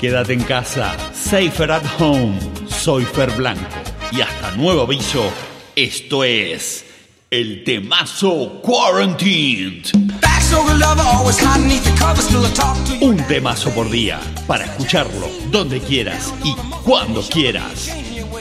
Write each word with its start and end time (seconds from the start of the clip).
Quédate 0.00 0.32
en 0.32 0.42
casa, 0.44 0.96
safer 1.12 1.70
at 1.70 1.82
home. 1.98 2.38
Soy 2.66 3.04
Fer 3.04 3.30
Blanco. 3.32 3.60
Y 4.10 4.22
hasta 4.22 4.52
nuevo 4.52 4.84
aviso, 4.84 5.22
esto 5.76 6.24
es 6.24 6.86
el 7.30 7.62
temazo 7.64 8.62
Quarantined. 8.62 9.84
Un 13.02 13.16
temazo 13.28 13.70
por 13.72 13.90
día 13.90 14.18
para 14.46 14.64
escucharlo 14.64 15.28
donde 15.50 15.80
quieras 15.80 16.32
y 16.44 16.54
cuando 16.82 17.20
quieras. 17.20 17.94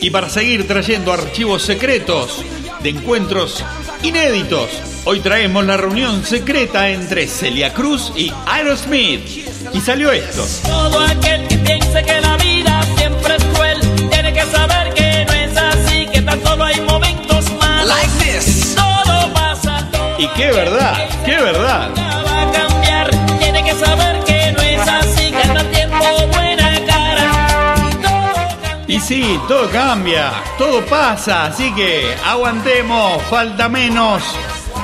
Y 0.00 0.08
para 0.08 0.30
seguir 0.30 0.66
trayendo 0.66 1.12
archivos 1.12 1.62
secretos 1.62 2.42
de 2.82 2.90
encuentros 2.90 3.64
inéditos, 4.02 4.70
hoy 5.04 5.20
traemos 5.20 5.64
la 5.64 5.76
reunión 5.76 6.24
secreta 6.24 6.90
entre 6.90 7.28
Celia 7.28 7.72
Cruz 7.72 8.12
y 8.16 8.32
Aerosmith. 8.46 9.22
Y 9.72 9.80
salió 9.80 10.10
esto. 10.10 10.44
Todo 10.68 11.00
aquel 11.00 11.46
que 11.48 11.58
piense 11.58 12.02
que 12.02 12.20
la 12.20 12.36
vida 12.36 12.82
siempre 12.96 13.36
es 13.36 13.44
cruel, 13.44 13.80
tiene 14.10 14.32
que 14.32 14.42
saber 14.46 14.92
que 14.94 15.24
no 15.26 15.32
es 15.32 15.56
así, 15.56 16.06
que 16.12 16.22
tan 16.22 16.42
solo 16.42 16.64
hay 16.64 16.80
momentos 16.80 17.52
malos. 17.60 17.88
Like 17.88 18.12
this. 18.18 18.74
Todo 18.74 19.32
pasa, 19.32 19.88
todo 19.92 20.18
Y 20.18 20.28
qué 20.28 20.50
verdad, 20.50 21.08
qué 21.24 21.36
verdad. 21.36 22.21
Sí, 29.12 29.40
todo 29.46 29.68
cambia, 29.68 30.32
todo 30.56 30.80
pasa, 30.86 31.44
así 31.44 31.70
que 31.74 32.14
aguantemos, 32.24 33.22
falta 33.24 33.68
menos. 33.68 34.22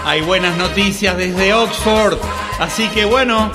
Hay 0.05 0.21
buenas 0.21 0.55
noticias 0.59 1.17
desde 1.17 1.55
Oxford, 1.55 2.19
así 2.59 2.89
que 2.89 3.07
bueno, 3.07 3.51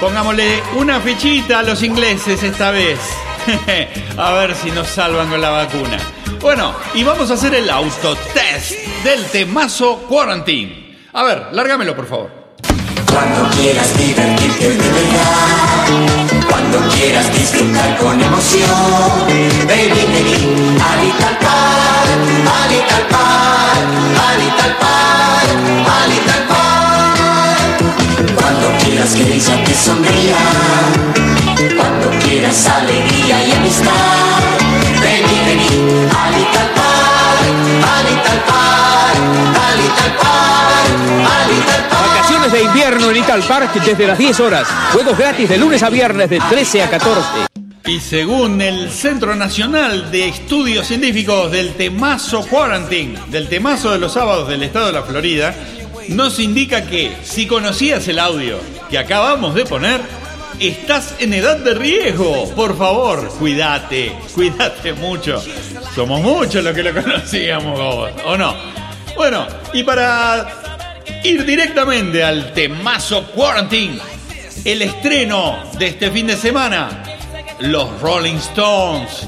pongámosle 0.00 0.62
una 0.76 0.98
fechita 1.00 1.58
a 1.58 1.62
los 1.62 1.82
ingleses 1.82 2.42
esta 2.42 2.70
vez. 2.70 2.98
a 4.16 4.32
ver 4.32 4.54
si 4.54 4.70
nos 4.70 4.88
salvan 4.88 5.28
con 5.28 5.42
la 5.42 5.50
vacuna. 5.50 5.98
Bueno, 6.40 6.74
y 6.94 7.04
vamos 7.04 7.30
a 7.30 7.34
hacer 7.34 7.54
el 7.54 7.68
autotest 7.68 8.72
del 9.04 9.26
temazo 9.26 9.98
Quarantine. 10.08 10.96
A 11.12 11.22
ver, 11.22 11.48
lárgamelo 11.52 11.94
por 11.94 12.06
favor. 12.06 12.30
Cuando 13.12 13.50
quieras 13.56 13.98
divertirte 13.98 14.74
cuando 16.48 16.78
quieras 16.94 17.32
disfrutar 17.32 17.98
con 17.98 18.20
que 29.14 29.34
ella 29.34 29.64
te 29.64 29.74
sonría, 29.74 30.36
cuando 31.76 32.10
quieras 32.24 32.66
alegría 32.66 33.46
y 33.46 33.52
amistad, 33.52 33.90
baby, 35.00 35.36
baby, 35.46 36.08
a 36.10 36.30
Little 36.30 36.68
Park, 36.74 37.54
a 37.84 38.02
Little 38.02 38.40
Park, 38.46 39.18
a 39.60 39.76
Little 39.76 40.10
Park, 40.18 40.94
a 41.30 41.48
Little 41.48 41.82
Park. 41.90 42.08
Vacaciones 42.14 42.52
de 42.52 42.62
invierno 42.62 43.10
en 43.10 43.16
Ital 43.18 43.42
Park 43.42 43.74
desde 43.74 44.06
las 44.06 44.18
10 44.18 44.40
horas. 44.40 44.66
Juegos 44.92 45.16
gratis 45.16 45.48
de 45.48 45.58
lunes 45.58 45.82
a 45.82 45.90
viernes 45.90 46.28
de 46.28 46.40
13 46.40 46.82
a 46.82 46.90
14. 46.90 47.63
Y 47.86 48.00
según 48.00 48.62
el 48.62 48.90
Centro 48.90 49.34
Nacional 49.34 50.10
de 50.10 50.28
Estudios 50.28 50.86
Científicos 50.86 51.52
del 51.52 51.74
Temazo 51.74 52.46
Quarantine, 52.46 53.18
del 53.28 53.46
Temazo 53.46 53.92
de 53.92 53.98
los 53.98 54.14
sábados 54.14 54.48
del 54.48 54.62
estado 54.62 54.86
de 54.86 54.92
la 54.92 55.02
Florida, 55.02 55.54
nos 56.08 56.38
indica 56.38 56.86
que 56.86 57.14
si 57.22 57.46
conocías 57.46 58.08
el 58.08 58.18
audio 58.18 58.58
que 58.88 58.96
acabamos 58.96 59.54
de 59.54 59.66
poner, 59.66 60.00
estás 60.58 61.14
en 61.18 61.34
edad 61.34 61.58
de 61.58 61.74
riesgo. 61.74 62.50
Por 62.54 62.78
favor, 62.78 63.28
cuídate, 63.38 64.12
cuídate 64.34 64.94
mucho. 64.94 65.42
Somos 65.94 66.22
muchos 66.22 66.64
los 66.64 66.74
que 66.74 66.84
lo 66.84 67.02
conocíamos, 67.02 67.78
¿o 68.24 68.36
no? 68.38 68.56
Bueno, 69.14 69.46
y 69.74 69.82
para 69.82 70.48
ir 71.22 71.44
directamente 71.44 72.24
al 72.24 72.54
Temazo 72.54 73.26
Quarantine, 73.26 73.98
el 74.64 74.80
estreno 74.80 75.58
de 75.78 75.88
este 75.88 76.10
fin 76.10 76.26
de 76.28 76.36
semana, 76.38 77.03
los 77.64 77.98
Rolling 78.02 78.36
Stones 78.36 79.26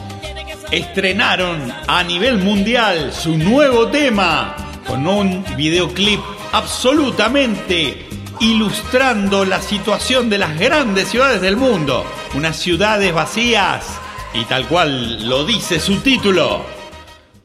estrenaron 0.70 1.72
a 1.86 2.02
nivel 2.02 2.36
mundial 2.38 3.10
su 3.12 3.38
nuevo 3.38 3.88
tema 3.88 4.54
con 4.86 5.06
un 5.06 5.42
videoclip 5.56 6.20
absolutamente 6.52 8.06
ilustrando 8.40 9.46
la 9.46 9.62
situación 9.62 10.28
de 10.28 10.36
las 10.36 10.58
grandes 10.58 11.08
ciudades 11.08 11.40
del 11.40 11.56
mundo, 11.56 12.04
unas 12.34 12.56
ciudades 12.56 13.14
vacías 13.14 13.86
y 14.34 14.44
tal 14.44 14.68
cual 14.68 15.26
lo 15.26 15.46
dice 15.46 15.80
su 15.80 16.00
título, 16.00 16.66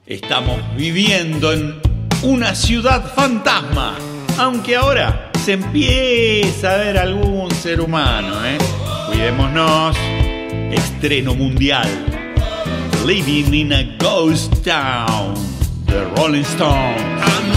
estamos 0.05 0.59
viviendo 0.75 1.53
en 1.53 1.81
una 2.21 2.53
ciudad 2.53 3.13
fantasma, 3.15 3.95
aunque 4.37 4.75
ahora 4.75 5.31
se 5.45 5.53
empieza 5.53 6.73
a 6.73 6.77
ver 6.77 6.97
algún 6.97 7.49
ser 7.51 7.79
humano, 7.79 8.45
¿eh? 8.45 8.57
Cuidémonos. 9.07 9.95
Estreno 10.71 11.35
mundial. 11.35 11.87
Living 13.05 13.53
in 13.53 13.71
a 13.71 13.97
Ghost 13.97 14.63
Town. 14.63 15.35
The 15.85 16.05
Rolling 16.15 16.45
Stones. 16.45 17.50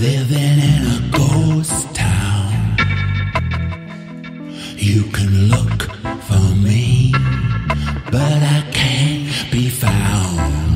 living 0.00 0.58
in 0.72 0.82
a 0.86 1.10
ghost 1.10 1.92
town. 1.92 2.76
You 4.76 5.02
can 5.10 5.48
look 5.48 5.82
for 6.22 6.54
me, 6.54 7.12
but 8.12 8.38
I 8.56 8.64
can't 8.72 9.50
be 9.50 9.68
found. 9.68 10.67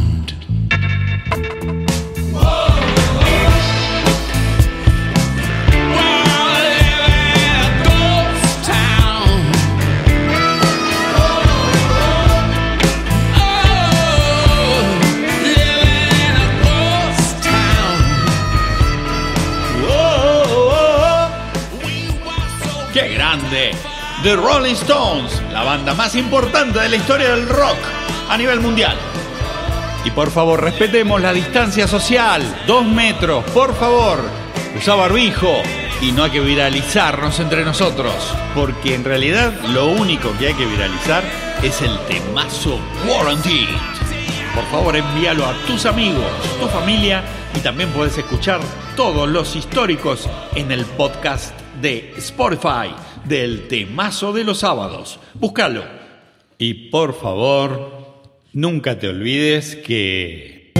The 24.23 24.37
Rolling 24.37 24.75
Stones, 24.75 25.43
la 25.53 25.65
banda 25.65 25.95
más 25.95 26.15
importante 26.15 26.79
de 26.79 26.89
la 26.89 26.95
historia 26.95 27.31
del 27.31 27.49
rock 27.49 27.77
a 28.29 28.37
nivel 28.37 28.61
mundial. 28.61 28.97
Y 30.05 30.13
por 30.13 30.31
favor, 30.31 30.63
respetemos 30.63 31.21
la 31.21 31.33
distancia 31.33 31.89
social. 31.89 32.43
Dos 32.69 32.85
metros, 32.85 33.43
por 33.47 33.75
favor. 33.75 34.21
Usa 34.77 34.95
barbijo. 34.95 35.63
Y 36.01 36.13
no 36.13 36.23
hay 36.23 36.31
que 36.31 36.41
viralizarnos 36.41 37.41
entre 37.41 37.65
nosotros. 37.65 38.15
Porque 38.55 38.95
en 38.95 39.03
realidad 39.03 39.53
lo 39.71 39.87
único 39.87 40.33
que 40.39 40.49
hay 40.49 40.55
que 40.55 40.67
viralizar 40.67 41.25
es 41.61 41.83
el 41.83 41.99
temazo 42.07 42.79
Quarantine. 43.05 43.77
Por 44.55 44.65
favor, 44.71 44.95
envíalo 44.95 45.45
a 45.47 45.55
tus 45.67 45.85
amigos, 45.85 46.31
tu 46.61 46.69
familia 46.69 47.25
y 47.57 47.59
también 47.59 47.91
puedes 47.91 48.17
escuchar 48.17 48.61
todos 48.95 49.29
los 49.29 49.57
históricos 49.57 50.29
en 50.55 50.71
el 50.71 50.85
podcast 50.85 51.62
de 51.81 52.13
Spotify 52.17 52.95
del 53.25 53.69
temazo 53.69 54.33
de 54.33 54.45
los 54.45 54.59
sábados. 54.59 55.19
Búscalo. 55.35 55.85
Y 56.59 56.91
por 56.91 57.15
favor, 57.15 58.21
nunca 58.53 58.99
te 58.99 59.09
olvides 59.09 59.77
que... 59.77 60.73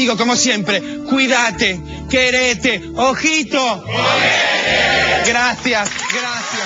digo, 0.00 0.16
como 0.16 0.34
siempre, 0.34 0.80
cuídate, 1.10 1.78
querete, 2.08 2.82
ojito. 2.96 3.84
Gracias, 5.26 5.90
gracias. 6.12 6.59